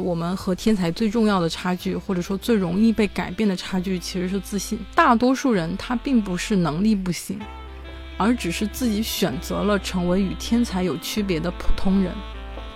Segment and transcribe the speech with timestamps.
[0.00, 4.78] 我们和天才最重要的差距，或者说最容易被改变的差距，其实是自信。
[4.94, 7.40] 大多数人他并不是能力不行，
[8.16, 12.12] 而只是自己选择了成为与天才有区别的普通人。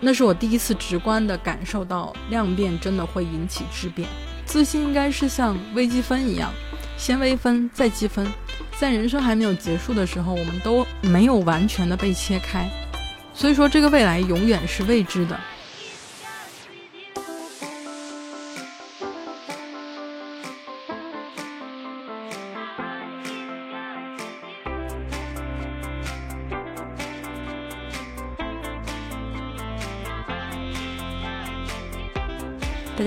[0.01, 4.09] 那是我第一次直观地感受到，量变真的会引起质变。
[4.45, 6.53] 自信应该是像微积分一样，
[6.97, 8.27] 先微分再积分，
[8.79, 12.71] 在人生还没有结束的时候，我们都没有完全的被切开。
[13.35, 15.39] 所以说，这个未来永远是未知的。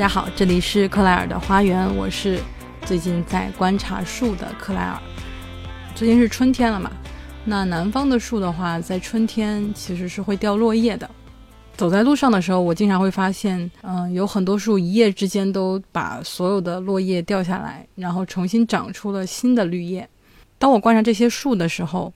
[0.02, 2.40] 大家好，这里是克莱尔的花园，我是
[2.88, 5.00] 最近在观察树的克莱尔。
[5.94, 6.92] 最近是春天了嘛？
[7.46, 11.08] 那南方的树的话，在春天其实是会掉落叶的。
[11.78, 20.10] 走在路上的时候，我经常会发现，嗯，有很多树一夜之间都把所有的落叶掉下来，然后重新长出了新的绿叶。
[20.58, 22.12] 当我观察这些树的时候，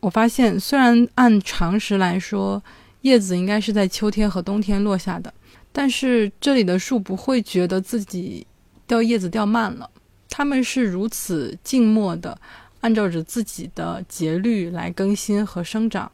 [0.00, 2.62] 我发现，虽然按常识来说，
[3.00, 5.32] 叶子应该是在秋天和冬天落下的。
[5.72, 8.46] 但是这里的树不会觉得自己
[8.86, 9.88] 掉叶子掉慢了，
[10.28, 12.36] 它们是如此静默的，
[12.80, 16.10] 按照着自己的节律来更新和生长。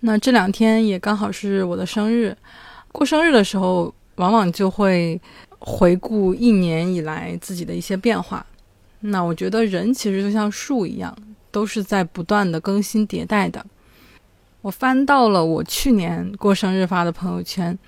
[0.00, 2.36] 那这两天也刚好是我的生日，
[2.92, 5.20] 过生日的时候，往往就会
[5.58, 8.44] 回顾一年以来自己的一些变化。
[9.00, 11.14] 那我觉得人其实就像树一样，
[11.50, 13.64] 都是在不断的更新迭代的。
[14.62, 17.78] 我翻到了我去年过生日发的朋友圈。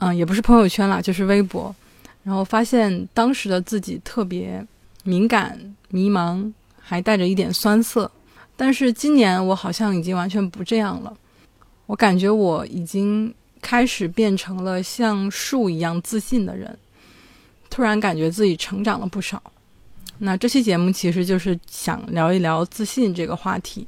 [0.00, 1.74] 嗯，也不是朋友圈啦，就是微博，
[2.22, 4.64] 然后发现当时的自己特别
[5.04, 8.10] 敏感、迷茫，还带着一点酸涩。
[8.56, 11.16] 但是今年我好像已经完全不这样了，
[11.86, 16.78] 我感觉我已经开始变成了像树一样自信的人，
[17.70, 19.42] 突然感觉自己成长了不少。
[20.18, 23.86] 那这期节目其实就是想聊一聊自信这个话题。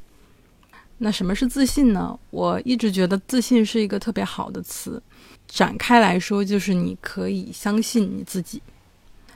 [0.98, 2.18] 那什么是自信呢？
[2.30, 5.00] 我一直觉得自信是一个特别好的词。
[5.46, 8.60] 展开来说，就是你可以相信你自己，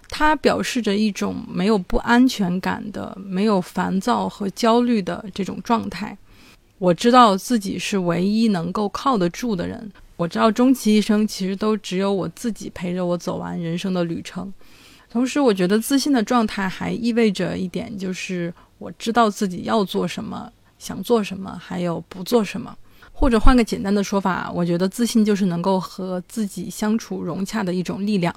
[0.09, 6.17] 它表示着一种没有不安全感的、没有烦躁和焦虑的这种状态。
[6.79, 14.53] 我知道自己是唯一能够靠得住的人，我知道终其一生其实都只有我自己陪着我走完人生的旅程。
[15.09, 20.53] 同时，我觉得自信的状态还意味着一点，就是我知道自己要做什么、
[20.83, 22.77] 想做什么，还有不做什么。
[23.13, 28.35] 或者换个简单的说法，我觉得自信就是能够和自己相处融洽的一种力量。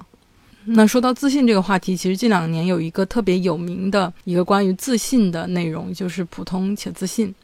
[0.66, 7.34] 那说到自信这个话题，其实近两年有一个特别有名的一个关于自信的内容，就是普通且自信。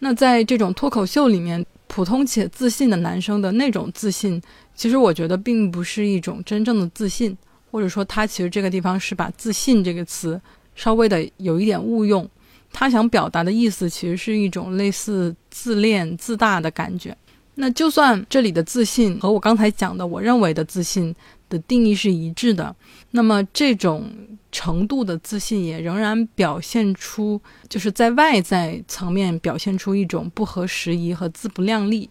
[0.00, 4.42] 那在这种脱口秀里面，普通且自信的男生的那种自信，
[4.74, 7.36] 其实我觉得并不是一种真正的自信，
[7.70, 10.40] 或者说他其实这个地方是把自信这个词
[10.74, 12.28] 稍微的有一点误用。
[12.72, 17.16] 他想表达的意思其实是一种类似自恋、自大的感觉。
[17.54, 21.12] 那就算这里的自信和我刚才讲的我认为的自信
[21.48, 22.74] 的定义是一致的，
[23.10, 24.08] 那么这种
[24.52, 32.08] 程度的自信也仍然表现出，就是在外在层面表现出一种不合时宜和自不量力。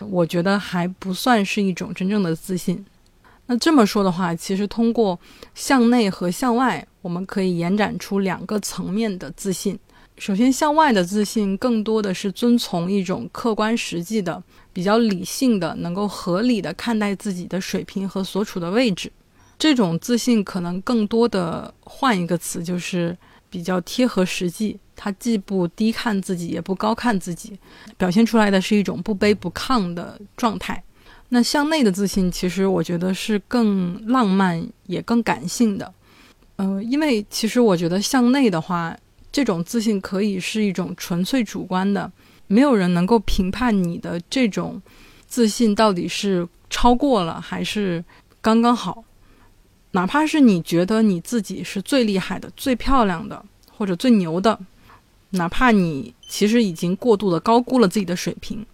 [0.00, 2.84] 我觉得还不算是一种真正的自信。
[3.46, 5.18] 那这么说的话，其实通过
[5.54, 9.78] 向内和向外，我们可以延展出两个层面的自信。
[10.16, 14.40] 首先，向外的自信更多的是遵从一种客观实际的、
[14.72, 19.10] 比较理性的、能够合理的看待自己的水平和所处的位置。
[19.58, 23.18] 这种自信可能更多的换一个词，就是
[23.50, 24.78] 比较贴合实际。
[24.94, 27.58] 它既不低看自己，也不高看自己，
[27.96, 30.83] 表现出来的是一种不卑不亢的状态。
[31.34, 35.92] 那向内的自信，其实我觉得是更浪漫，也更感性的。
[36.56, 38.96] 嗯，因为其实我觉得向内的话。
[39.34, 42.08] 这种自信可以是一种纯粹主观的，
[42.46, 44.80] 没有人能够评判你的这种
[45.26, 48.04] 自信到底是超过了还是
[48.40, 49.02] 刚刚好。
[49.90, 53.44] 哪怕是你觉得你自己是最厉害的、最漂亮的
[53.76, 54.56] 或者最牛的，
[55.30, 58.64] 哪怕你其实已经过度的高估了自己的水平，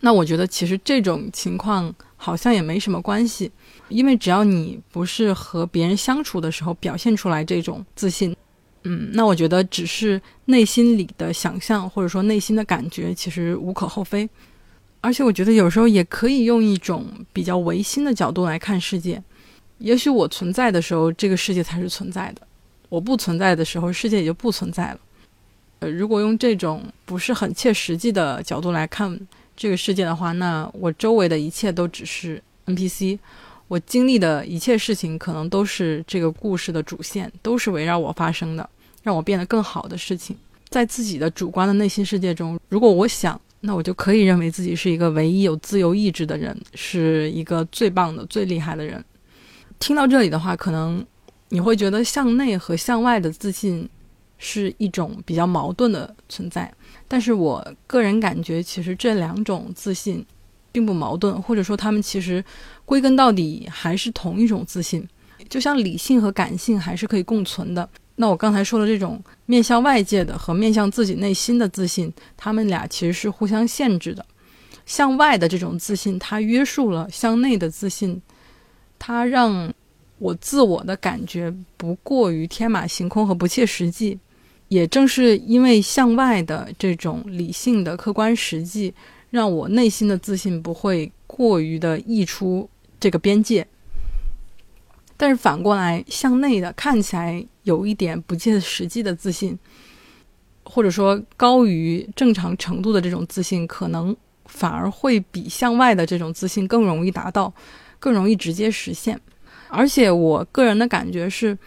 [0.00, 3.50] 那我觉得其实这种情况好像也没什么关系，
[3.88, 8.34] 因为只要你不是和别人相处的时候表现出来这种自信。
[8.84, 14.26] 嗯，那我觉得只是内心里的想象，或者说内心的感觉，其实无可厚非。
[15.02, 19.22] 而且我觉得有时候也可以用一种比较唯心的角度来看世界。
[19.76, 22.42] 也许我存在的时候，这个世界才是存在的；
[22.88, 25.00] 我不存在的时候，世界也就不存在了。
[25.80, 29.18] 呃，如果用这种不是很切实际的角度来看
[29.60, 33.18] 这个世界的话，那我周围的一切都只是 NPC，
[33.68, 38.66] 我经历的一切事情，可能都是这个故事的主线，都是围绕我发生的，
[39.02, 40.34] 让我变得更好的事情。
[40.70, 49.04] 在自己的主观的内心世界中，如果我想，那我就可以认为自己是一个唯一有自由意志的人，是一个最棒的、最厉害的人。
[49.78, 51.04] 听到这里的话，可能
[51.50, 53.86] 你会觉得向内和向外的自信
[54.40, 56.72] 是一种比较矛盾的存在。
[57.06, 60.26] 但是我个人感觉，其实这两种自信
[60.72, 62.44] 并不矛盾，或者说他们其实
[62.84, 65.06] 归根到底还是同一种自信。
[65.48, 67.88] 就像理性和感性还是可以共存的。
[68.16, 74.24] 那我刚才说的这种面向外界的和面向自己内心的自信，他们俩其实是互相限制的。
[74.86, 78.20] 向外的这种自信，它约束了向内的自信，
[78.98, 79.72] 它让
[80.18, 84.18] 我自我的感觉不过于天马行空和不切实际。
[84.70, 88.94] 也正是因为向外的这种理性的客观实际，
[89.30, 92.70] 让我内心的自信不会过于的溢出
[93.00, 93.66] 这个边界。
[95.16, 99.58] 但是反过来，向内的看起来有一点不切实际的自信，
[100.62, 107.52] 或者说高于正常程度的这种自信，可能反而会比向外的这种自信更容易达到，
[107.98, 109.20] 更容易直接实现。
[109.68, 111.58] 而且我个人的感觉是。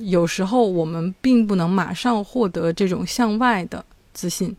[0.00, 4.56] 有时候我们并不能马上获得这种向外的自信，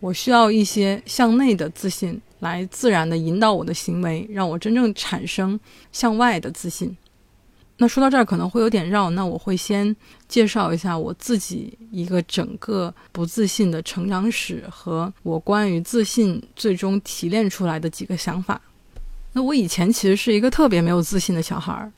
[0.00, 5.58] 我需要一些向内的自信来自然的引导我的行为，让我真正产生
[5.92, 6.96] 向外的自信。
[7.76, 9.96] 那说到这儿可能会有点绕，那我会先
[10.28, 18.60] 介绍一下我自己一个整个不自信的成长史和我关于自信最终提炼出来的几个想法。
[19.32, 21.90] 那我以前其实是一个特别没有自信的小孩儿。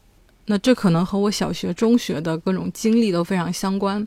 [0.46, 4.06] 那这可能和我小学、中学的各种经历都非常相关。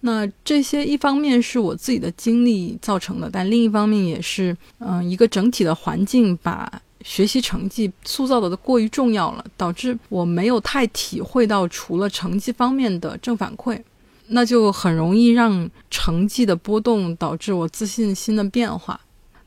[0.00, 6.70] 那这些一方面是我自己的经历造成的，但另一方面也是，嗯，一个整体的环境把
[7.02, 13.80] 学习成绩塑造的过于重要了，导致我没有太体会到除了成绩方面的正反馈，
[14.28, 19.00] 那就很容易让成绩的波动导致我自信心的变化。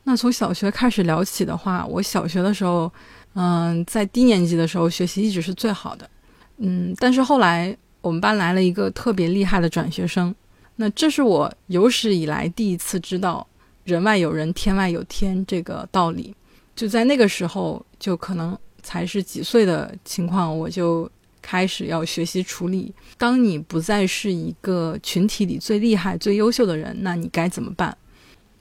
[0.06, 2.92] 那从小学开始聊起的话，我小学的时候，
[3.34, 6.10] 嗯，在低年级的时候学习一直是最好的。
[6.57, 10.33] 嗯，但是后来我们班来了一个特别厉害的转学生，
[10.75, 13.45] 那这是我有史以来第一次知道
[13.86, 16.33] “人外有人，天外有天”这个道理。
[16.75, 21.09] 就在那个时候，就可能才是几岁的情况，我就
[21.42, 22.94] 开始要学习处理。
[23.18, 27.95] 当你不再是一个群体里最厉害、最优秀的人，那你该怎么办？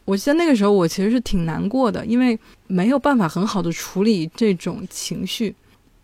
[0.05, 5.55] 我记得那个时候，我其实是挺难过的，因为没有办法很好的处理这种情绪。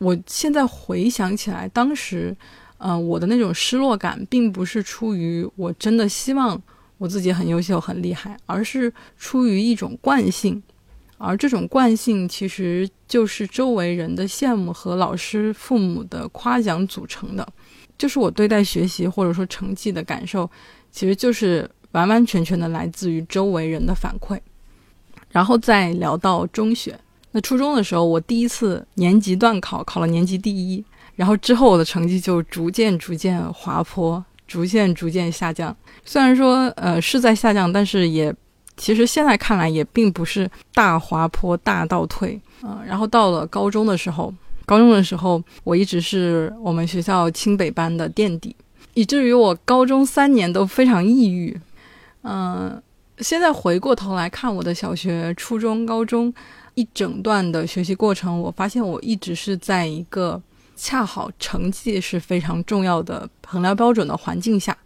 [0.03, 2.37] 我现在回想起来，当时，
[2.79, 6.61] 呃，我的那种失落感，并不是出于我真的希望
[6.99, 10.61] 我自己很优秀、很厉害，而是出于一种惯性，
[11.19, 17.47] 而这种惯性其实就是周围人的羡慕和老师、父母的夸奖组成的。
[17.97, 20.51] 就是我对待学习或者说成绩的感受，
[20.91, 24.41] 其实就是完完全全的来自于周围人的反馈。
[25.31, 26.99] 然后再聊到中学。
[27.33, 30.85] 那初中的时候，我第一次年级段考考了年级第一，
[31.17, 35.75] 然后之后我的成绩就逐渐逐渐滑坡，逐渐逐渐下降。
[36.05, 38.35] 虽然说呃是在下降，但是也
[38.77, 44.33] 其实现在看来也并不是大滑坡、大倒退嗯，然后到了高中的时候，
[44.67, 48.55] 高中的时候我一直是我们学校清北班的垫底，
[48.93, 51.59] 以至于我高中三年都非常抑郁。
[52.25, 52.81] 嗯，
[53.21, 56.33] 现在回过头来看我的小学、初中、高中。
[56.75, 60.41] 一整段的学习过程，我发现我一直是在一个
[60.75, 64.77] 恰好成绩是非常重要的衡量标准的环境下，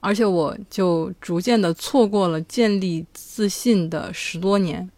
[0.00, 4.88] 而且我就逐渐的错过了建立自信的十多年。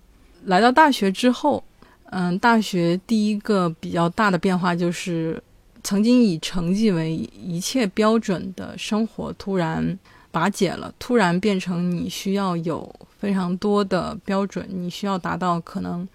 [0.45, 1.63] 来到大学之后，
[2.11, 5.43] 嗯，大学第一个比较大的变化就是，
[5.83, 9.99] 曾经以成绩为一切标准的生活突然
[10.33, 16.09] 瓦解了，突然变成你需要有非常多的标准，你需要达到可能。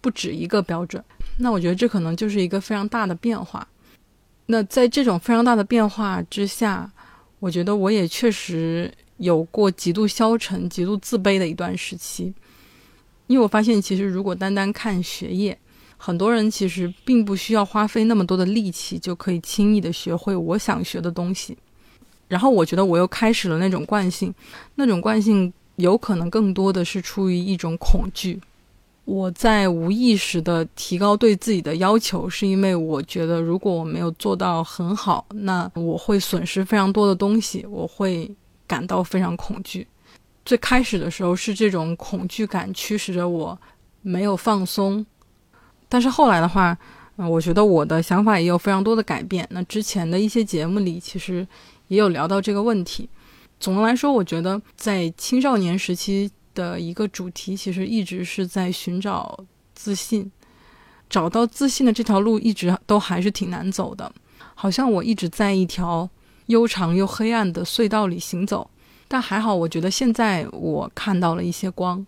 [0.00, 1.00] 不止一个标准，
[1.38, 3.64] 那我觉得这可能就是一个非常大的变化。
[4.46, 6.90] 那在这种非常大的变化之下，
[7.38, 12.34] 我觉得我也确实有过极度消沉、极度自卑的一段时期。
[13.28, 15.56] 因为我发现，其实如果单单看学业，
[15.96, 21.56] 很多人其实并不需要花费那么多的力气，就可以轻易的学会我想学的东西。
[22.26, 24.34] 然后我觉得我又开始了那种惯性，
[24.74, 28.40] 那种惯性有可能更多的是出于一种恐惧。
[29.04, 38.30] 我在无意识的提高对自己的要求，是因为我觉得如果我没有做到很好，那我会损失非常多的东西，我会
[38.66, 39.86] 感到非常恐惧。
[40.44, 43.58] 最开始的时候是这种恐惧感驱使着我
[44.02, 45.04] 没有放松，
[45.88, 46.78] 但是后来的话，
[47.16, 49.44] 我觉得我的想法也有非常多的改变。
[49.50, 51.46] 那之前的一些节目里，其实
[51.88, 53.08] 也有聊到这个问题。
[53.62, 59.38] 总的来说，我觉得在青少年时期的一个主题，其实一直是在寻找
[59.72, 60.28] 自信。
[61.08, 64.12] 找到自信的这条路，一直都还是挺难走的。
[64.56, 66.10] 好像我一直在一条
[66.46, 68.68] 悠长又黑暗的隧道里行走。
[69.06, 72.04] 但还好，我觉得现在我看到了一些光。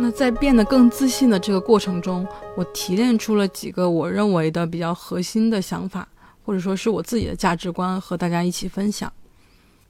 [0.00, 2.24] 那在变得更自信的这个过程中，
[2.56, 6.08] 我提炼出了几个我认为的比较核心的想法，
[6.44, 9.12] 或者说是我自己的价值观，和大家一起分享。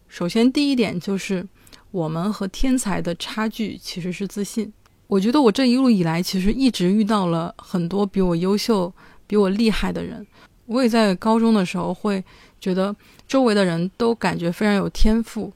[0.08, 1.46] 首先，第一点就是，
[1.90, 4.72] 我们和天才的差距其实是自信。
[5.08, 8.90] 我觉得我这一路以来，其实一直遇到了很多比我优秀、
[9.26, 10.26] 比我厉害的人。
[10.64, 12.24] 我也在高中的时候会
[12.58, 12.96] 觉得，
[13.26, 15.52] 周围的人都感觉非常有天赋。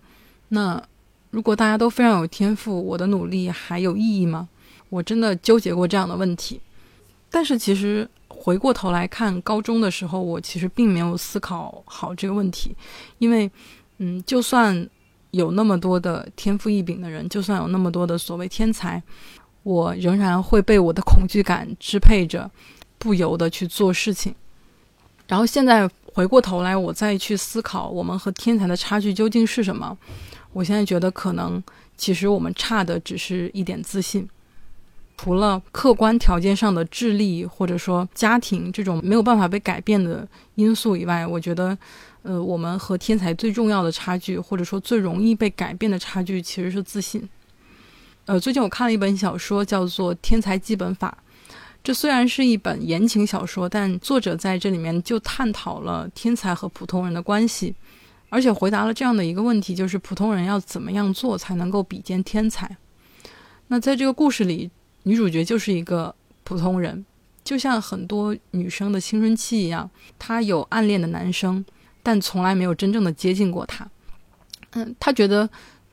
[0.49, 0.83] 那
[1.33, 4.47] 如果大家都非常有天赋，我的努力还有意义吗？
[4.91, 6.61] 我真的纠结过这样的问题。
[7.31, 12.77] 但是其实回过头来看，高中的时候我其实并没有思考好这个问题，
[13.17, 13.51] 因为，
[13.97, 14.87] 嗯，就算
[15.31, 19.03] 有那么多的天赋异禀的人，就算有那么多的所谓天才，
[19.63, 22.51] 我仍然会被我的恐惧感支配着，
[22.99, 24.35] 不由得去做事情。
[25.27, 29.97] 然后现在回过头来，我再去思考我们和天才的差距究竟是什么。
[30.53, 31.63] 我现在觉得，可能
[31.97, 34.29] 其实我们差的只是一点自信。
[35.17, 41.79] 除了客观条件上的智力，或者说家庭这种没有办法被改变的因素以外，我觉得，
[42.23, 47.29] 呃，我们和天才最重要的差距，或者说最容易被改变的差距，其实是自信。
[48.25, 51.17] 呃，最近我看了一本小说，叫做《天才基本法》。
[51.85, 57.75] 这虽然是一本言情小说，但作者在这里面就探讨了天才和普通人的关系。
[58.33, 62.79] 而且回答了这样的一个问题，就是普通人要怎么样做才能够比肩天才？
[63.69, 64.71] 那在这个故事里，
[65.03, 67.05] 女主角就是一个普通人，
[67.45, 71.63] 就像很多女生的青春期一样，她有暗恋的男生，
[72.03, 73.87] 但从来没有真正的接近过他。
[74.71, 75.47] 嗯，她觉得，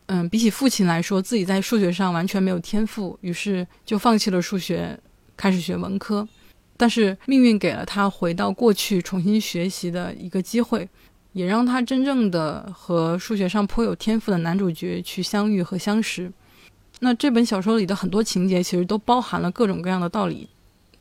[0.05, 4.97] 嗯，比起父亲来说，自己在数学上完全没有天赋，于是就放弃了数学，
[5.35, 6.25] 开始学文科。
[6.77, 10.87] 但是命运给了她回到过去重新学习的一个机会。
[11.33, 16.31] 也让他真正的和数学上颇有天赋的男主角去相遇和相识。
[17.01, 20.49] 那这本小说里的很多情节其实都包含了各种各样的道理，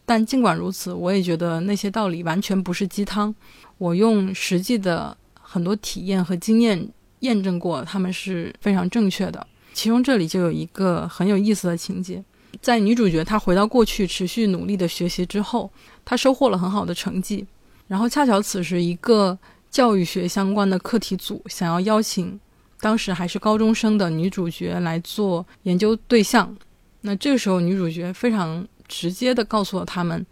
[0.05, 3.35] 但尽管如此，我也觉得那些道理完全不是鸡汤。
[3.79, 6.89] 我用实际的很多体验和经验
[7.21, 9.45] 验证过，他们是非常正确的。
[9.73, 12.23] 其中这里就有一个很有意思的情节，
[12.61, 15.71] 在女主角她回到过去持续努力的学习之后，
[16.05, 17.45] 她收获了很好的成绩，
[17.89, 19.37] 然后恰巧此时一个。
[19.71, 22.39] 教育学相关的课题组想要邀请
[22.81, 26.57] 当时还是高中生的女主角来做研究对象，
[27.01, 30.25] 那这个时候女主角非常直接的告诉了他们，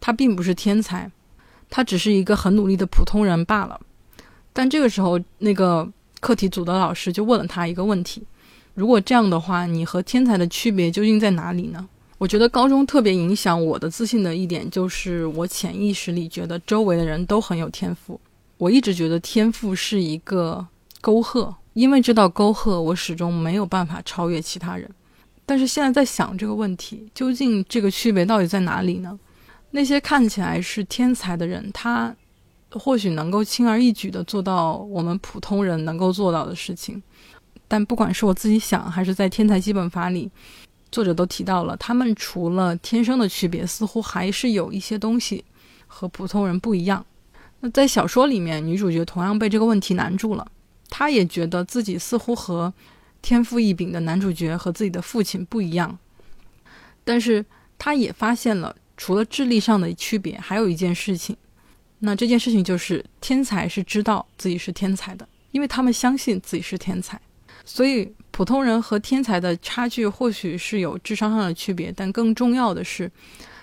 [0.00, 1.10] 她并不是天才，
[1.70, 3.80] 她只是一个很努力的普通人罢了。
[4.52, 5.88] 但这个时候，那个
[6.20, 8.22] 课题组的老师就问了她一个问题：
[8.74, 11.88] 如果这样的话，你和天才的区别究竟在哪里呢？
[12.18, 18.20] 我觉得高中特别影响我的自信的一点，就是我潜意识里觉得周围的人都很有天赋。
[18.62, 20.64] 我一直觉得天赋是一个
[21.00, 24.88] 沟壑，因为这道沟壑，我始终没有办法超越其他人。
[25.44, 29.18] 但是现在在想这个问题，究竟这个区别到底在哪里呢？
[29.72, 32.14] 那些看起来是天才的人，他
[32.70, 37.02] 或许能够轻而易举地做到我们普通人能够做到的事情。
[37.66, 40.30] 但不管是我自己想，还是在《天才基本法》里，
[40.92, 45.44] 作者都提到了，他们除了天生的区别，似乎还是有一些东西
[45.88, 47.04] 和普通人不一样。
[47.62, 50.46] 那在小说里面，女主角同样被这个问题难住了。
[50.90, 52.74] 她也觉得自己似乎和
[53.22, 55.96] 天赋异禀的男主角和自己的父亲不一样，
[57.04, 57.46] 但是
[57.78, 61.36] 她也发现了，除了智力上的区别，还有一件事情。
[62.00, 67.20] 那这件事情就是，天才是知道自己是天才的，因为他们相信自己是天才。
[67.64, 73.08] 所以，普通人和天才的差距或许是有智商上的区别，但更重要的是，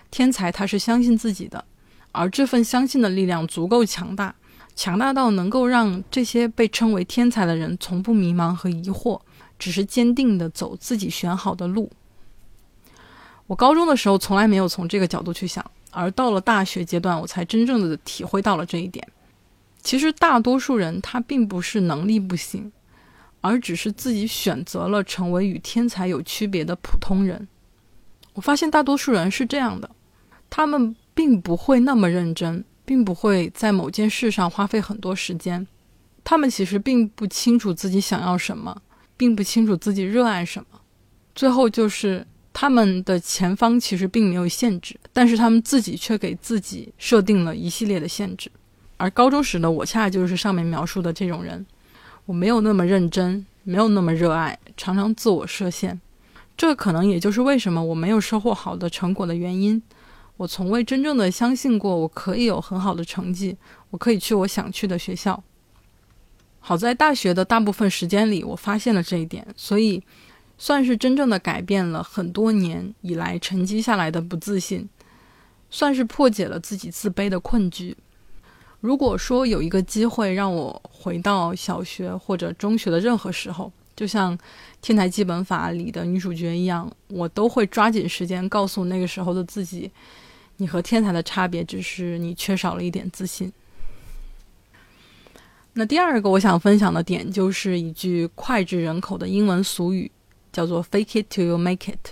[0.10, 1.65] 天才他是相信自己的。
[2.12, 4.34] 而这份相信的力量足够强大，
[4.75, 9.20] 强大到能够让这些被称为天才的人从不迷茫和疑惑，
[9.60, 11.92] 只是坚定地走自己选好的路。
[13.46, 19.08] 我高中的时候从来没有从这个角度去想，而到了大学阶段，我才真正的体会到了这一点。
[19.82, 22.72] 其实大多数人他并不是能力不行，
[23.42, 27.48] 而只是自己选择了成为与天才有区别的普通人。
[28.34, 29.89] 我发现大多数人是这样的，
[30.50, 30.96] 他们。
[31.20, 35.68] 并不会那么认真，并不会在某件事上花费很多时间，
[36.24, 38.82] 他们其实并不清楚自己想要什么，
[39.18, 40.80] 并不清楚自己热爱什么。
[41.36, 48.50] 最后就是他们的前方其实并没有限制，但是他们自己却给自己设定了一系列的限制。
[48.96, 51.66] 而高中时的我，恰恰就是上面描述的这种人。
[52.28, 56.00] 我没有那么认真，没有那么热爱，常常自我设限。
[56.56, 59.82] 这可能也就是为什么我没有收获好的成果的原因。
[60.39, 63.58] 我从未真正的相信过我可以有很好的成绩，
[63.89, 65.43] 我可以去我想去的学校。
[66.62, 70.01] 好在大学的大部分时间里，我发现了这一点，所以
[70.58, 74.88] 算是真正的改变了很多年以来沉积下来的不自信，
[75.69, 77.98] 算是破解了自己自卑的困局。
[78.79, 84.38] 如果说有一个机会让我回到小学或者中学的任何时候，就像
[84.81, 89.91] 《天才基本法》里的女主角一样，我都会抓紧时间告诉那个时候的自己：
[90.60, 93.51] 你和天才的差别只是你缺少了一点自信。
[95.74, 100.12] 那第二个我想分享的点就是一句脍炙人口的英文俗语，
[100.51, 102.12] 叫做 “Fake it till you make it”，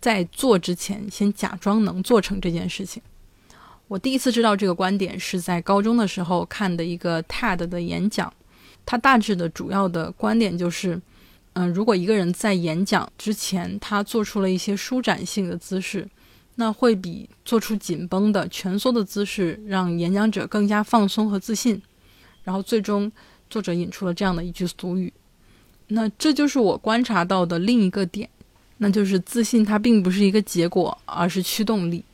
[0.00, 3.02] 在做之前先假装能做成这件事情。
[3.88, 8.32] 我第一次知道这个观点是在高中的时候看的一个 TED 的演讲，
[8.86, 11.00] 它大致的主要的观点就是，
[11.54, 16.08] 嗯，如果一个人在演讲之前他做出了一些舒展性的姿势，
[16.62, 21.82] 那会比做出紧绷的蜷缩的姿势让演讲者更加放松和自信。
[22.44, 23.10] 然后最终
[23.50, 25.12] 作者引出了这样的一句俗语，
[25.88, 28.28] 那这就是我观察到的另一个点，
[28.78, 32.04] 那就是自信它并不是一个结果，而是驱动力。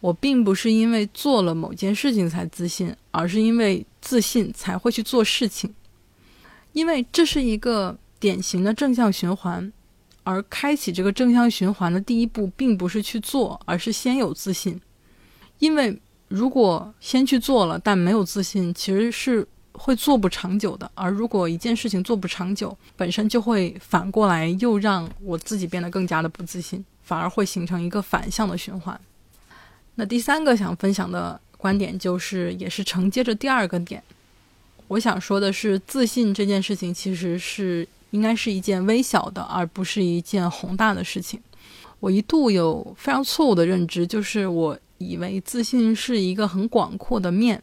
[0.00, 5.72] 我并不是因为做了某件事情才自信，而是因为自信才会去做事情。
[6.74, 9.72] 因为这是一个典型的正向循环，
[10.24, 14.80] 而开启这个正向循环的第一步，并不是去做，而是先有自信。
[15.60, 15.96] 因为
[16.28, 20.90] 如果先去做了，但没有自信，其实是会做不长久的。
[20.94, 28.98] 而如果一件事情做不长久，本身就会反过来又让我自己变得更加的不自信，反而会形成一个反向的循环。
[29.94, 34.02] 那第三个想分享的观点就是，也是承接着第二个点，
[34.88, 41.40] 我想说的是，自信这件事情其实是应该是一件微小的，而不是一件宏大的事情。
[41.98, 47.60] 我一度有非常错误的认知，就是我以为自信是一个很广阔的面，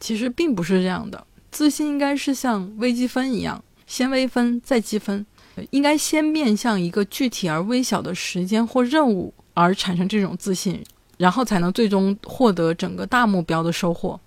[0.00, 1.26] 其实并不是这样的。
[1.50, 5.26] 自信应该是像微积分一样，先微分再积分，
[5.68, 10.82] 应该先面向一个具体而微小的时间或任务而产生这种自信。
[11.18, 14.18] 然后才能最终获得整个大目标的收获。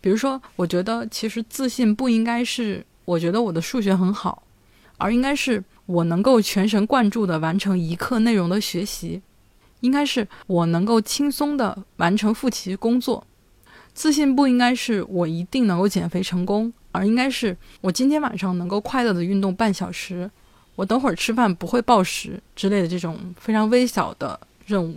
[0.00, 4.42] 比如说，我觉得其实自信不应该是我觉得我的数学很好，
[5.00, 9.20] 而应该是我能够全神贯注地完成一课内容的学习，
[9.80, 13.26] 应该是我能够轻松地完成复习工作。
[13.94, 20.30] 自信不应该是我一定能够减肥成功，而应该是我今天晚上能够快乐地运动半小时，
[20.76, 24.96] 我等会儿吃饭不会暴食之类的这种非常微小的任务。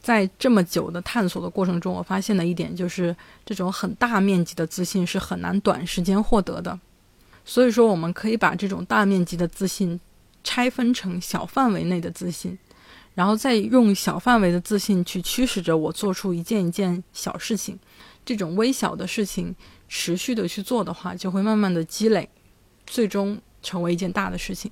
[0.00, 6.78] 在这么久的探索的过程中，我发现的一点就是，这种很大面积的自信是很难短时间获得的。
[7.44, 10.00] 所以说，我们可以把这种大面积的自信
[10.42, 12.58] 拆分成小范围内的自信，
[13.14, 17.78] 然后再用小范围的自信去驱使着我做出一件一件小事情。
[18.24, 19.54] 这种微小的事情
[19.88, 22.28] 持续的去做的话，就会慢慢的积累，
[22.86, 24.70] 最终成为一件大的事情。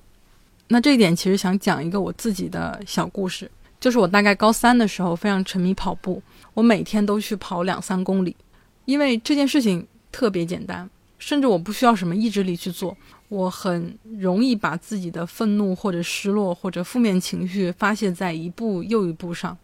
[0.69, 3.51] 那这一点其实想讲一个我自己的小故事。
[3.79, 6.23] 就是我大概高三的时候非常沉迷跑步，
[6.55, 8.37] 我每天都去跑两三公里，
[8.85, 10.89] 因为这件事情特别简单，
[11.23, 12.97] 甚至我不需要什么意志力去做，
[13.29, 19.57] 我很容易把自己的愤怒或者失落或者负面情绪发泄在一步又一步上。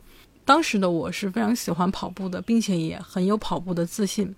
[0.44, 4.32] 当时的我是非常喜欢跑步的，并且也很有跑步的自信，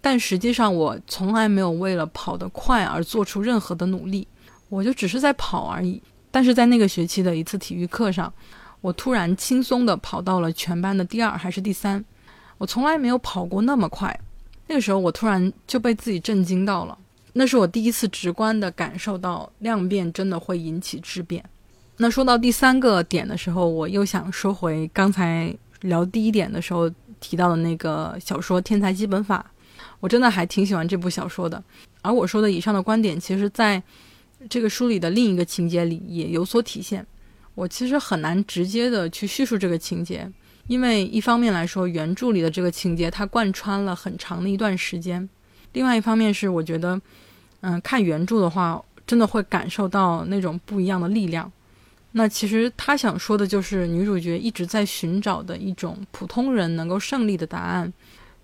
[0.00, 4.28] 但实际上我从来没有为了跑得快而做出任何的努力，
[4.68, 6.00] 我就只是在跑而已。
[6.30, 8.32] 但是在那个学期的一次体育课上。
[8.82, 12.02] 我突然轻松地跑到了全班的第二还是第三，
[12.56, 14.18] 我从来没有跑过那么快。
[14.70, 16.96] 那个时候我突然就被自己震惊到了，
[17.32, 21.44] 那是我第一次直观地感受到量变真的会引起质变。
[21.96, 29.44] 那说到第三个点的时候，我又想说回刚才聊第一点的时候提到的那个小说《天才基本法》，
[29.98, 31.60] 我真的还挺喜欢这部小说的。
[32.02, 33.82] 而我说的以上的观点，其实在
[34.48, 37.04] 这个书里的另一个情节里也有所体现。
[37.56, 40.30] 我其实很难直接的去叙述这个情节，
[40.70, 45.20] 因为一方面来说，原著里的这个情节它贯穿了很长的一段时间；
[45.72, 47.00] 另外一方面是，我觉得，
[47.62, 51.50] 嗯，看原著的话，真的会感受到那种不一样的力量。
[52.12, 57.92] 那其实他想说的就是女主角一直在寻找的一种普通人能够胜利的答案，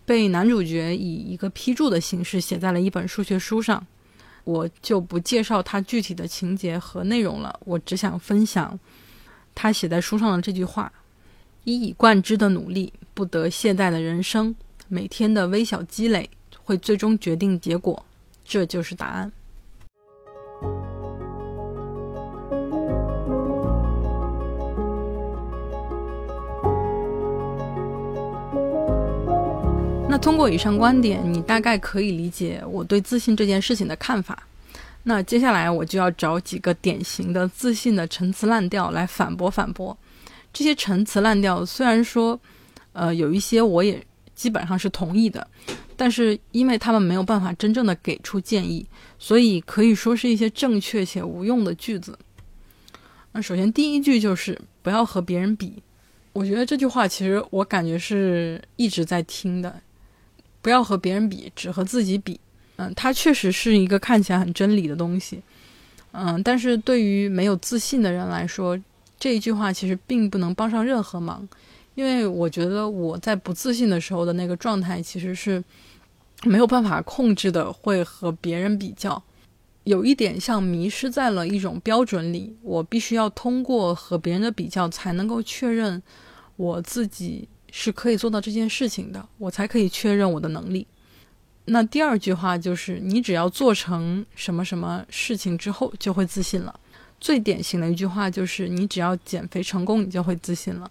[0.05, 3.87] 被男主角以一个批注的形式写在了一本数学书上。
[4.43, 7.57] 我就不介绍他具体的情节和内容了。
[7.65, 8.77] 我只想分享
[9.55, 10.93] 他写在书上的这句话：
[11.67, 14.55] 一以贯之的努力，不得懈怠的人生，
[14.87, 16.31] 每天的微小积累
[16.63, 18.07] 会最终决定结果，
[18.45, 19.33] 这就是答案。
[30.09, 34.41] 那通过以上观点，你大概可以理解我对自信这件事情的看法。
[35.03, 39.99] 那接下来我就要找几个典型的自信的陈词滥调来反驳反驳。
[40.57, 42.41] 这些陈词滥调虽然说，
[42.95, 44.03] 呃，有一些我也
[44.35, 45.47] 基本上是同意的，
[45.99, 48.87] 但是因为他们没有办法真正的给出建议，
[49.19, 52.19] 所以可以说是一些正确且无用的句子。
[53.33, 55.75] 那首先第一句就是不要和别人比。
[56.33, 59.79] 我觉得这句话其实我感觉是一直在听的。
[60.63, 62.41] 不要和别人比，只和自己比。
[62.77, 65.43] 嗯，它确实是一个看起来很真理的东西。
[66.13, 68.79] 嗯，但是对于没有自信的人来说，
[69.19, 71.49] 这一句话其实并不能帮上任何忙。
[71.95, 75.63] 因为我觉得我在不自信的时候的那个状态，其实是
[76.45, 79.23] 没有办法控制的，会和别人比较，
[79.85, 82.55] 有一点像迷失在了一种标准里。
[82.63, 86.03] 我必须要通过和别人的比较，才能够确认
[86.57, 87.49] 我自己。
[87.79, 90.87] 是可以做到这件事情的，我才可以确认我的能力。
[91.67, 96.81] 那第二句话就是，你只要做成什么什么事情之后，就会自信了。
[97.21, 100.91] 最典型的一句话就是，你只要减肥成功，你就会自信了。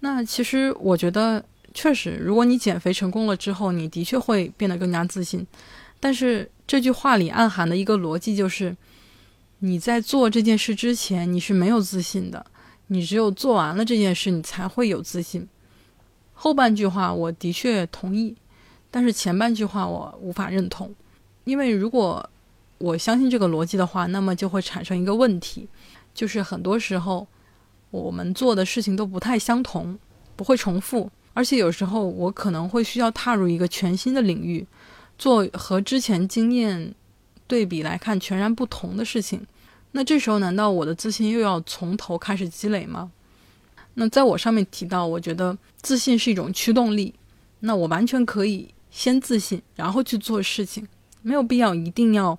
[0.00, 5.46] 那其实我觉得，确实，如果你减肥成功了之后，你的确会变得更加自信。
[6.00, 8.76] 但是这句话里暗含的一个逻辑就是，
[9.60, 12.44] 你在做这件事之前，你是没有自信的。
[12.88, 15.48] 你只有做完了这件事，你才会有自信。
[16.34, 18.34] 后半句话我的确同意，
[18.90, 20.92] 但是前半句话我无法认同，
[21.44, 22.28] 因为如果
[22.82, 25.68] 我相信这个逻辑的话，那么就会产生一个问题，
[26.12, 27.24] 就是很多时候
[27.92, 29.96] 我们做的事情都不太相同，
[30.34, 34.66] 不会重复，而且有时候我可能会需要踏入一个全新的领域，
[35.16, 36.92] 做和之前经验
[37.46, 39.46] 对比来看全然不同的事情，
[39.92, 43.12] 那这时候难道我的自信又要从头开始积累吗？
[43.94, 47.14] 那在我上面提到，我觉得自信是一种驱动力。
[47.60, 50.84] 那我完全可以先自信，然后去做事情，
[51.22, 52.36] 没有必要一定要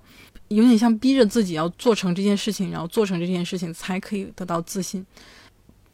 [0.54, 5.04] 有点像逼着自己要做成这件事情，然后做成这件事情才可以得到自信。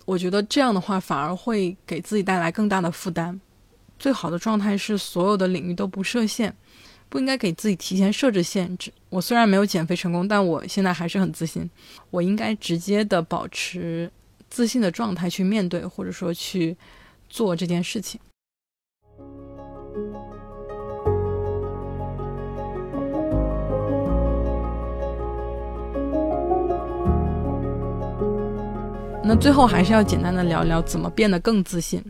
[0.04, 3.40] 我觉得这样的话反而会给自己带来更大的负担。
[3.98, 6.54] 最好的状态是所有的领域都不设限，
[7.08, 8.92] 不应该给自己提前设置限制。
[9.08, 11.68] 我虽然没有减肥成功，但我现在还是很自信。
[12.10, 14.10] 我应该直接的保持。
[14.48, 16.76] 自信的状态去面对，或者说去
[17.28, 18.20] 做这件事情。
[29.22, 32.02] 那最后还是要简单的聊聊怎么变得更自信。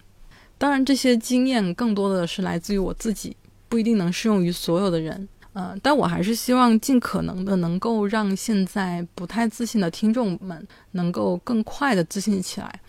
[0.57, 3.37] 当然，这些经验更多的是来自于我自己，
[3.69, 5.29] 不一定能适用于所有的人。
[5.53, 12.81] 呃，但我还是希望尽可能的能够让现在不太自信的听众们能够更快的自信起来，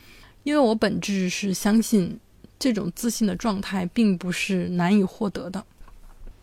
[0.44, 2.18] 因为我本质是相信
[2.60, 5.66] 这种自信的状态并不是难以获得的。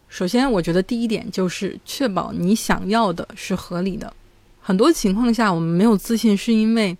[0.08, 4.12] 首先，我觉得第一点就是确保你想要的是合理的。
[4.60, 6.96] 很多情况下，我们没有自信，是因为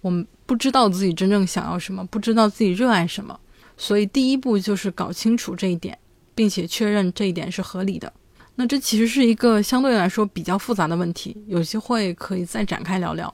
[0.00, 3.38] 我们不知道自己真正想要什么，不知道自己热爱什么。
[3.76, 5.98] 所以，第一步就是搞清楚这一点，
[6.34, 8.12] 并且确认这一点是合理的。
[8.56, 13.32] 那这其实是一个相对来说比较复杂的问题，有机会可以再展开聊聊。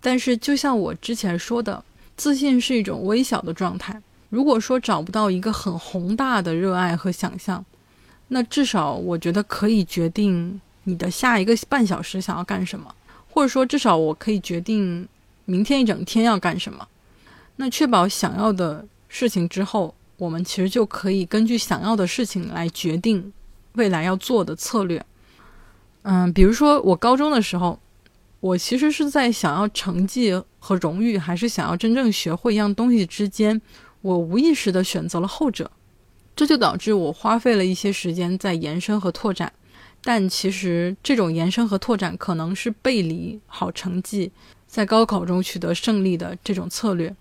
[0.00, 1.84] 但是，就像我之前说的，
[2.16, 4.00] 自信是一种微小的状态。
[4.28, 7.64] 如果说找不到一个很宏大的热爱和想象，
[8.28, 12.94] 那至少我觉得可以决定你的下一个半小时想要干什么，
[13.28, 15.06] 或者说至少我可以决定
[15.44, 16.88] 明天一整天要干什么。
[17.56, 23.32] 那确保想要的事情之后，我们其实就可以根据想要的事情来决定。
[23.74, 25.02] 未来要做的策略，
[26.02, 27.80] 嗯，比如说我高中的时候，
[28.38, 33.58] 我其实是在想要成绩和荣誉，还是想要真正学会一样东西之间，
[34.02, 35.70] 我无意识的选择了后者，
[36.36, 39.50] 这就导致我花费了一些时间在延伸和拓展，
[40.04, 44.30] 但其实这种延伸和拓展可能是背离好成绩，
[44.66, 47.14] 在高考中取得胜利的这种策略。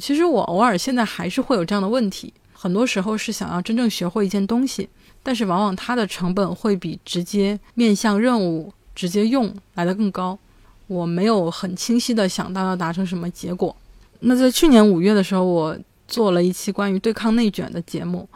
[0.00, 4.88] 其实我偶尔现在还是会有这样的问题，很多时候是想要真正学会一件东西。
[5.22, 10.38] 但是往往它的成本会比直接面向任务直接用来的更高。
[10.86, 13.74] 我没有很清晰的想到要达成什么结果。
[14.20, 18.28] 那在去年五月的时候，我做了一期关于对抗内卷的节目。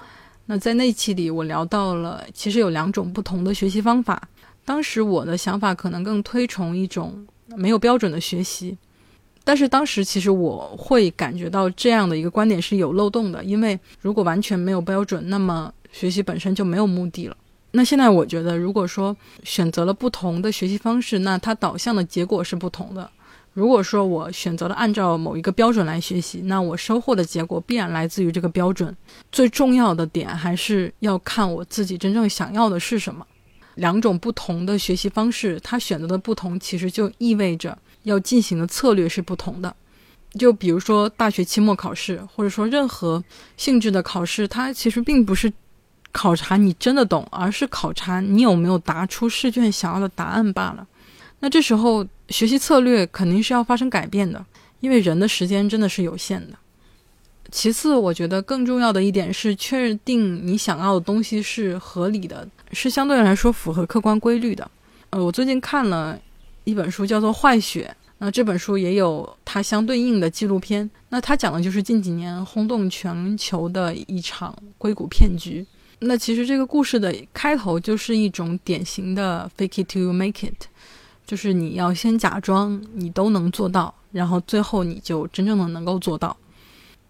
[0.51, 4.19] 那在那期里，我聊到了其实有两种不同的学习方法，
[4.65, 8.75] 当时我的想法可能更推崇一种没有标准的学习，
[9.45, 17.37] 但是当时其实我会感觉到这样的一个观点是有漏洞的，因为如果完全没有标准，那么学习本身就没有目的了。
[17.73, 23.11] 那现在我觉得，如果说选择了不同的学习方式，那它导向的结果是不同的。
[23.59, 28.97] 如果说我选择了按照某一个标准来学习，那我收获的结果必然来自于这个标准。
[29.33, 33.27] 最重要的点还是要看我自己真正想要的是什么。
[33.75, 39.75] 两种不同的学习方式，它选择的不同，其实就意味着要进行的策略是不同的。
[40.39, 43.25] 就比如说大学期末考试，或者说任何
[43.57, 45.53] 性质的考试，它其实并不是
[46.13, 50.87] 考察你真的懂，而是考察你有没有答出试卷想要的答案罢了。
[51.41, 54.45] 那这时候学习策略肯定是要发生改变的，
[54.81, 56.59] 因为人的时间真的是有限的。
[57.51, 64.71] 其次，我觉得更重要的一点是确定你想要的东西是合理的，是相对来说符合客观规律的。
[65.09, 66.21] 呃，我最近看了
[66.65, 67.89] 一本书，叫做《坏血》，
[68.19, 70.89] 那这本书也有它相对应的纪录片。
[71.09, 75.65] 那它讲的就是近几年轰动全球的一场硅谷骗局。
[76.01, 80.67] 那其实这个故事的开头就是一种典型的 “fake it to make it”。
[81.29, 86.35] 就是你要先假装你都能做到，然后最后你就真正的能够做到。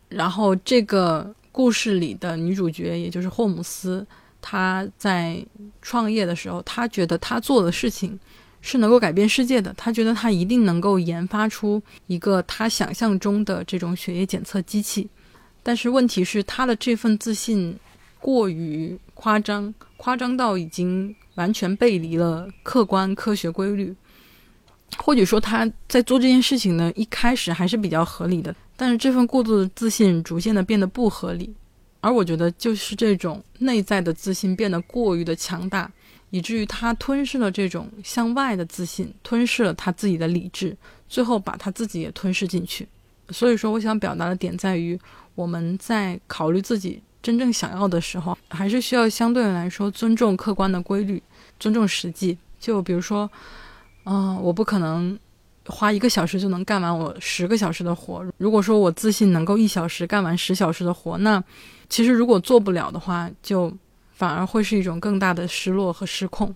[0.09, 4.05] 然后这个故事里的女主角，也就是霍姆斯，
[4.43, 5.41] 她在
[5.81, 8.19] 创业的时候，她觉得她做的事情
[8.61, 15.09] 是能够改变世界的，她觉得她一定能够研发出一个她想象中的这种血液检测机器。
[15.63, 17.79] 但是问题是，她的这份自信
[18.19, 23.95] 过于夸张，夸张到已经完全背离了客观科学规律。
[24.97, 31.53] 或者说他在做这件事情呢，一开始还是比较合理的，但是这份过度的自信逐渐的变得不合理，
[32.01, 35.91] 而我觉得就是这种内在的自信变得过于的强大，
[36.31, 40.77] 以至于他吞噬了这种向外的自信，吞噬了他自己的理智，
[41.09, 42.89] 最后把他自己也吞噬进去。
[43.31, 44.99] 所以说，我想表达的点在于，
[45.35, 51.23] 我们在考虑自己真正想要的时候，还是需要相对来说尊重客观的规律，
[51.61, 52.37] 尊重实际。
[52.59, 53.31] 就比如说。
[54.09, 55.19] 啊，我不可能
[55.67, 58.25] 花一个小时就能干完我十个小时的活。
[58.39, 61.45] 如果说我自信能够一小时干完十小时的活，那
[61.91, 63.71] 其实如果做不了的话，就
[64.15, 66.55] 反而会是一种更大的失落和失控。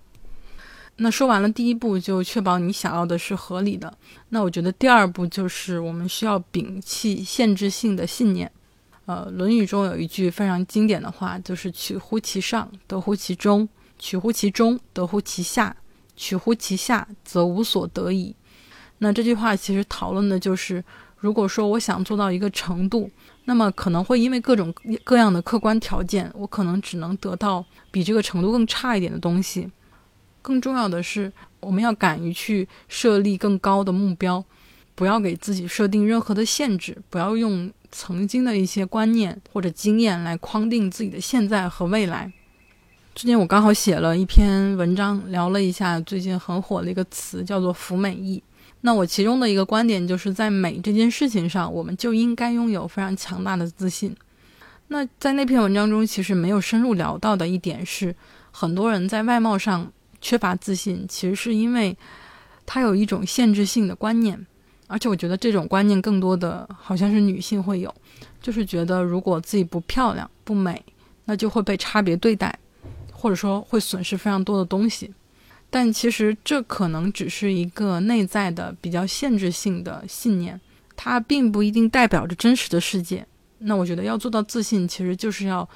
[0.96, 3.92] 那说完了第一步，就确保你想要的是合理的。
[4.30, 8.50] 那我觉得第二步就是我们需要摒弃限制性的信念。
[9.04, 13.66] 呃，《论语》中有一句非常经典的话，就是“取乎其上，得乎其中；
[13.98, 15.76] 取乎其中，得乎其下。”
[16.16, 18.35] 取乎其下，则无所得矣。
[18.98, 20.85] 那这句话其实讨论的就是，
[21.16, 23.11] 如果说我想做到一个程度，
[23.46, 24.72] 那么可能会因为各种
[25.03, 29.68] 各样的客观条件，我可能只能得到比这个程度更差一点的东西。
[30.40, 34.44] 更重要的是，我们要敢于去设立更高的目标，
[34.94, 42.33] 不要给自己设定任何的限制，不要用曾经的一些观念或者经验来框定自己的现在和未来。
[43.14, 48.42] 最近我刚好写了一篇文章，聊了一下最近很火的一个词，叫做“服美役”。
[48.81, 54.16] 那我其中的一个观点就是在美这件事情上，我们就应该拥有非常强大的自信。
[54.88, 58.14] 那在那篇文章中，其实没有深入聊到的一点是，
[58.51, 61.94] 很多人在外貌上缺乏自信，其实是因为
[62.64, 64.46] 他有一种限制性的观念，
[64.87, 67.94] 而且我觉得这种观念更多的好像是女性会有，
[68.40, 70.83] 就是觉得如果自己不漂亮、不美，
[71.27, 72.59] 那就会被差别对待。
[73.22, 75.08] 或者说会损失非常多的东西，
[75.70, 80.61] 但其实这可能只是一个内在的比较限制性的信念，
[80.96, 83.24] 它并不一定代表着真实的世界。
[83.58, 85.68] 那我觉得要做到自信，其实就是要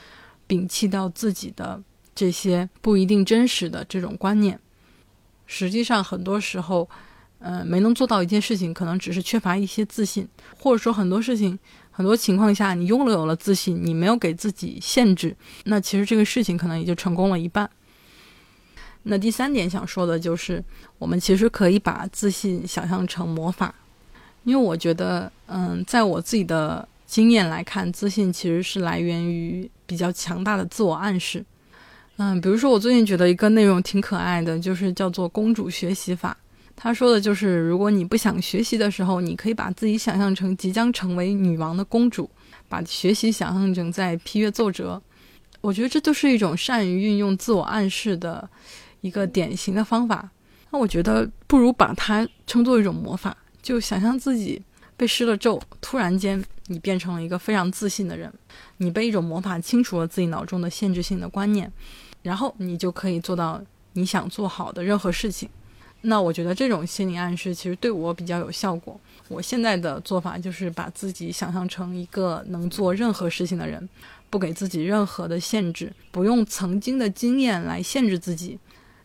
[0.48, 1.80] 摒弃掉自己的
[2.16, 4.58] 这些不一定真实的这种观念。
[5.46, 6.90] 实际上，很多时候，
[7.38, 10.26] 呃，没能做到一件事情，可能只是缺乏一些自信，
[10.58, 11.56] 或者说很多事情。
[11.96, 17.70] 很多情况下，你拥有了自信，你没有给自己限制，那其实这个事情可能也就成功了一半。
[19.04, 20.62] 那第三点想说的就是，
[20.98, 23.74] 我们其实可以把自信想象成魔法，
[24.44, 31.42] 因为我觉得，嗯，在我自己的经验来看，自信其实是来源于比较强大的自我暗示。
[32.18, 36.36] 嗯，比如说我最近觉得一个内容挺可爱的，就是叫做“公主学习法”。
[36.76, 42.30] 他说的就是，如果你不想学习的时候，你可以把自己想象成即将成为女王的公主，
[42.68, 45.02] 把学习想象成在批阅奏折。
[45.62, 48.48] 我觉得这就是一种善于运用自我暗示的
[49.00, 50.30] 一个典型的方法。
[50.70, 54.62] 那我觉得不如把它称作一种魔法，就想象自己
[54.96, 58.32] 被施了咒，突然间你变成了一个非常自信的人，
[58.76, 61.72] 你被一种魔法清除了自己脑中的限制性的观念，
[62.22, 63.60] 然后你就可以做到。
[63.98, 65.48] 你想做好的任何事情。
[66.02, 68.98] 那我觉得这种心理暗示其实对我比较有效果。
[69.28, 73.88] 我现在的做法就是把自己想象成一个能做任何事情的人，
[74.30, 78.56] 不给自己任何的限制，不用曾经的经验来限制自己，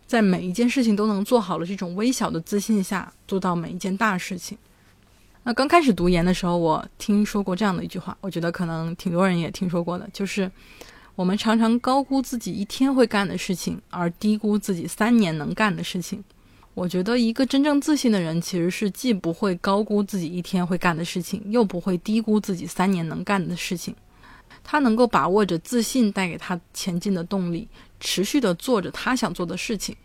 [0.06, 4.56] 在每一件事情都能做好了这种微小的自信下，做到每一件大事情。
[5.43, 10.51] 那刚开始读研的时候，我听说过这样的一句话，我觉得可能挺多人也听说过的，就是
[11.15, 16.23] 我们常常高估自己一天会干的事情，而低估自己三年能干的事情。
[16.73, 23.93] 我觉得一个真正自信的人，其实是既不会高估自己一天会干的事情，又不会低估自己三年能干的事情。
[24.63, 27.67] 他能够把握着自信带给他前进的动力，
[27.99, 29.95] 持续的做着他想做的事情。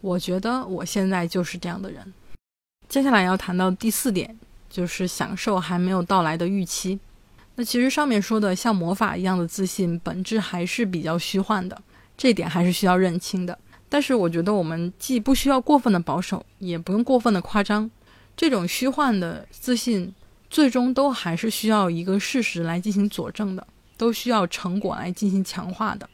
[0.00, 2.12] 我觉得我现在就是这样的人。
[2.88, 6.98] 接下来要谈到第四点，就是享受还没有到来的预期。
[7.54, 11.80] 那其实上面说的像魔法一样的自信，本质还是比较虚幻的，
[12.18, 13.58] 这点还是需要认清的。
[13.88, 17.90] 但是我觉得我们既不需要过分的保守，也不用过分的夸张。
[18.36, 20.12] 这种虚幻的自信，
[20.50, 26.08] 最终都还是需要一个事实来进行佐证的，都需要成果来进行强化的。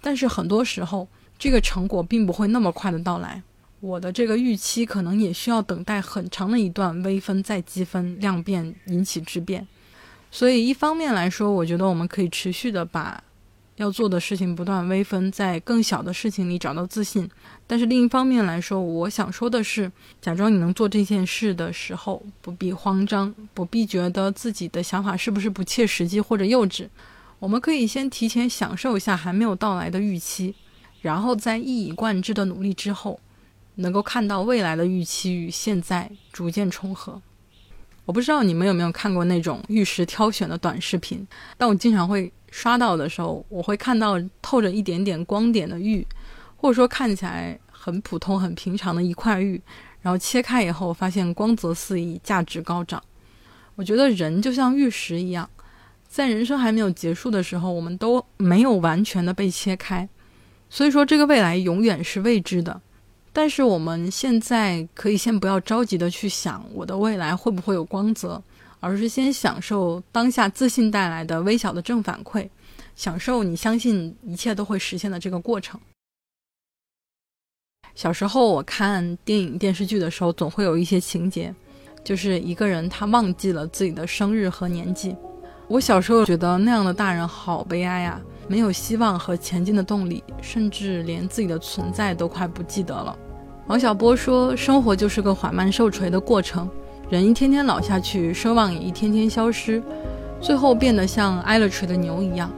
[0.00, 3.42] 但是很多时候，这个成果并不会那么快的到来。
[3.80, 9.66] 我的这个预期可能也需要等待很长的一段微分再积分量变引起质变。
[10.30, 13.22] 所以一方面来说，我觉得我们可以持续的把。
[13.78, 17.28] 要做的事情不断微分，在更小的事情里找到自信。
[17.66, 26.88] 但是另一方面来说，我想说的是，假装你能做这件事的时候，不必慌张，不必觉得自己的想法是不是不切实际或者幼稚。
[27.38, 30.54] 我们可以先提前享受一下还没有到来的预期，
[31.00, 33.20] 然后在一以贯之的努力之后，
[33.76, 37.22] 能够看到未来的预期与现在逐渐重合。
[38.08, 42.32] 我不知道你们有没有看过那种玉石挑选的短视频，但我经常会。
[42.50, 46.02] 刷到的时候，我会看到透着一点点光点的玉，
[46.56, 49.60] 或者说看起来很普通、很平常的一块玉，
[50.00, 53.02] 然后切开以后，发现光泽四溢，价值高涨。
[53.74, 55.46] 我觉得人就像玉石一样，
[56.08, 60.08] 在人生还没有结束的时候，我们都没有完全的被切开，
[60.70, 62.80] 所以说这个未来永远是未知的。
[63.32, 68.42] 但是我们现在可以先不要着急的去想我的未来会不会有光泽。
[68.80, 72.48] 而是先享受当下自信带来的微小的正反馈，
[72.94, 75.80] 享受你相信一切都会实现的这个过程。
[77.96, 81.52] 小时候我看电影电视剧的时候，总会有一些情节，
[82.04, 85.16] 就是一个人他忘记了自己的生日和年纪。
[85.68, 93.14] 我小时候觉得那样的大人好悲哀啊，没有希望和前进的动力，甚至连自己的存在都快不记得了。
[93.66, 96.66] 王小波说：“生活就是个缓慢受锤的过程。”
[97.10, 99.82] 人一天天老下去，奢望也一天天消失，
[100.40, 102.50] 最后变得像挨了锤的牛一样。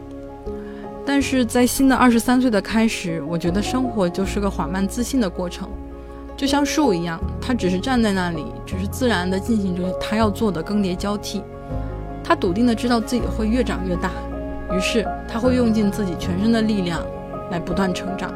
[1.04, 5.68] 但是在新的二十三岁的开始，我觉得生活就是个缓慢自信的过程，
[6.36, 11.42] 就像树一样，它只是站在那里，只是自然地进行着它要做的更迭交替。
[12.30, 14.08] 他笃定地知道自己会越长越大，
[14.72, 17.04] 于是他会用尽自己全身的力量
[17.50, 18.32] 来不断成长。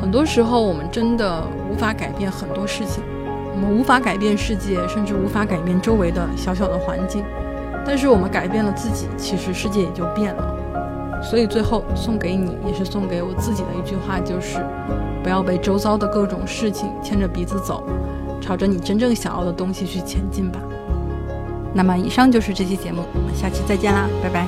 [0.00, 3.04] 很多时候，我们真的无法改变很多事情。
[3.54, 7.24] 我们无法改变世界，甚至无法改变周围的小小的环境，
[7.86, 11.22] 但是我们改变了自己，其实世界也就变了。
[11.22, 14.58] 所以最后送给你，也是送给我自己的一句话，就是
[15.22, 17.84] 不要被周遭的各种事情牵着鼻子走，
[18.40, 20.58] 朝着你真正想要的东西去前进吧。
[21.74, 24.46] 那么以上就是这期节目，我们下期再见啦，拜拜。